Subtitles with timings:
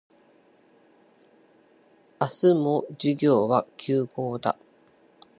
[2.19, 4.57] 明日も授業は休講だ